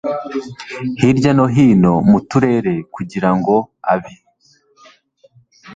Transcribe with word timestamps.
hirya 0.99 1.31
no 1.37 1.45
hino 1.55 1.93
mu 2.09 2.19
turere 2.29 2.73
kugira 2.95 3.29
ngo 3.37 3.55
abe 3.93 4.13